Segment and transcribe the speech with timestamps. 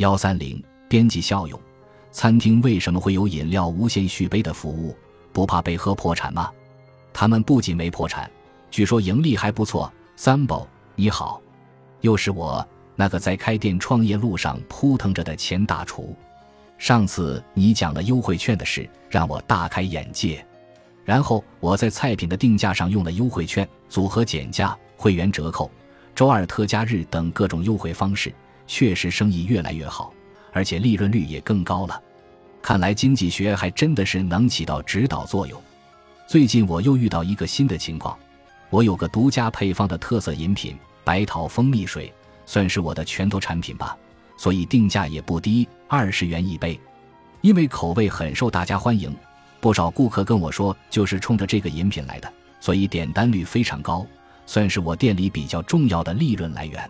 [0.00, 1.60] 幺三零编辑效用，
[2.10, 4.96] 餐厅为什么会有饮料无限续杯的服务？
[5.30, 6.50] 不怕被喝破产吗？
[7.12, 8.28] 他们不仅没破产，
[8.70, 9.92] 据说盈利还不错。
[10.16, 11.38] 三宝，你好，
[12.00, 12.66] 又是我
[12.96, 16.16] 那个在开店创业路上扑腾着的钱大厨。
[16.78, 20.42] 上次你讲了优惠券的事，让我大开眼界。
[21.04, 25.70] 然后我在菜品的定价上用了优惠券、组合减价、会员折扣、
[26.14, 28.32] 周二特价日等各种优惠方式，
[28.70, 30.14] 确实生意越来越好，
[30.52, 32.00] 而且利润率也更高了。
[32.62, 35.60] 看来经济学还真的是能起到指导作用。
[36.28, 38.16] 最近我又遇到一个新的情况，
[38.70, 42.12] 我有个独家配方的特色饮品白桃蜂蜜水，
[42.46, 43.98] 算是我的拳头产品吧，
[44.36, 46.78] 所以定价也不低，二十元一杯。
[47.40, 49.12] 因为口味很受大家欢迎，
[49.58, 54.06] 不少顾客跟我说就是冲着这个饮品来的，所以点单率非常高，
[54.46, 56.88] 算是我店里比较重要的利润来源。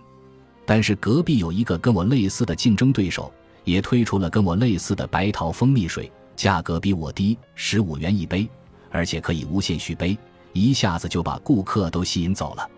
[0.70, 3.33] 但是隔壁有一个跟我类似的竞争对手。
[3.65, 8.48] 也推出了跟我类似的白桃蜂蜜水，价格比我低十五元一杯，
[8.91, 10.17] 而且可以无限续杯，
[10.53, 12.69] 一下子就把顾客都吸引走了。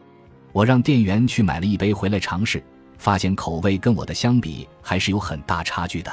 [0.53, 2.63] 我让店员去买了一杯回来尝试，
[2.99, 6.11] 发现口味跟我的相比还是有很大差距的。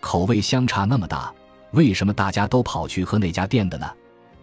[0.00, 1.32] 口味相差那么大，
[1.70, 3.90] 为什么大家都跑去喝那家店的呢？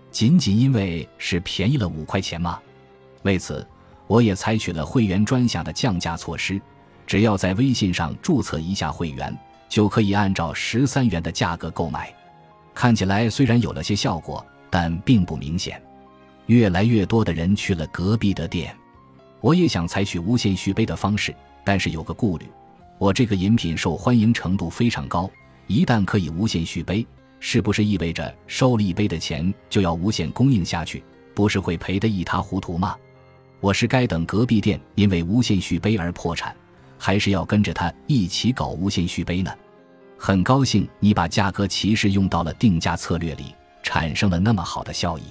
[0.10, 2.60] 仅仅因为是便宜了五块钱吗？
[3.22, 3.66] 为此，
[4.08, 6.60] 我也采取了会员专享的降价措施，
[7.12, 9.38] 只要在微信上注册一下会员。
[9.68, 12.14] 就可以按照十三元的价格购买，
[12.74, 15.82] 看起来虽然有了些效果，但并不明显。
[16.46, 18.74] 越来越多的人去了隔壁的店，
[19.42, 22.46] 我也想采取无限续杯的方式，但是有个顾虑：
[22.98, 25.30] 我这个饮品受欢迎程度非常高，
[25.68, 27.06] 一旦可以无限续杯，
[27.42, 31.04] 是不是意味着收了一杯的钱就要无限供应下去？
[31.34, 32.96] 不是会赔得一塌糊涂吗？
[33.62, 36.54] 我是该等隔壁店因为无限续杯而破产？
[37.04, 39.52] 还是要跟着他一起搞无限续杯呢？
[40.20, 45.24] 很高兴你把价格歧视用到了定价策略里，产生了那么好的效益。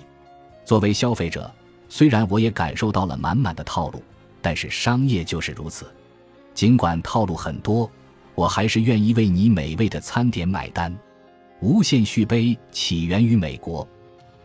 [0.64, 1.48] 作为消费者，
[1.88, 4.02] 虽然我也感受到了满满的套路，
[4.42, 5.86] 但是商业就是如此。
[6.54, 7.88] 尽管套路很多，
[8.34, 10.92] 我还是愿意为你美味的餐点买单。
[11.60, 13.86] 无限续杯起源于美国，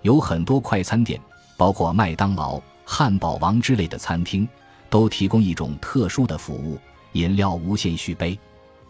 [0.04, 1.20] 有很多快餐店，
[1.58, 4.48] 包括麦当劳、汉堡王之类的餐厅，
[4.92, 6.78] 都提供一种特殊的服务。
[7.16, 8.38] 饮料无限续杯，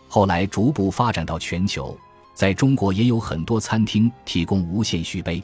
[0.08, 1.96] 后来逐步发展到全球，
[2.34, 5.42] 在中国也有很多餐厅提供无限续杯。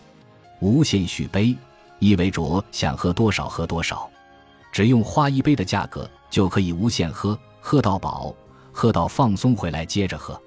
[0.59, 1.55] 无限续杯
[1.99, 4.09] 意味着想喝多少喝多少，
[4.71, 8.33] 只用花一杯的价格就可以无限喝，喝到饱，
[8.71, 10.39] 喝到放松回来接着喝。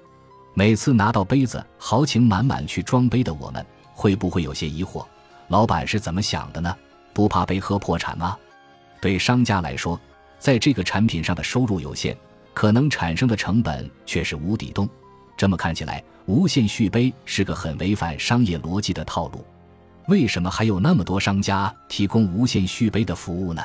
[0.53, 5.05] 每次拿到杯子豪情满满去装杯的我们，会不会有些疑惑？
[5.47, 6.75] 老板是怎么想的呢？
[7.13, 8.37] 不怕被喝破产吗？
[8.99, 9.97] 对商家来说。
[10.39, 12.15] 在这个产品上的收入有限，
[12.53, 14.87] 可能产生的成本却是无底洞。
[15.37, 19.43] 这么看起来，无限续杯是个很违反商业逻辑的套路。
[20.07, 23.61] 为什么还有那么多商家提供无限续杯的服务呢？